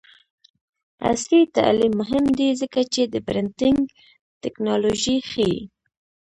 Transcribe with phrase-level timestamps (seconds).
[1.09, 3.81] عصري تعلیم مهم دی ځکه چې د پرنټینګ
[4.41, 5.55] ټیکنالوژي ښيي.